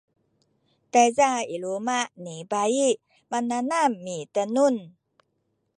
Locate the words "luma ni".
1.63-2.35